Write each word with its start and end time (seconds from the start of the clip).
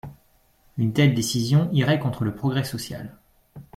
Une 0.79 0.93
telle 0.93 1.13
décision 1.13 1.69
irait 1.73 1.99
contre 1.99 2.23
le 2.23 2.33
progrès 2.33 2.63
social. 2.63 3.15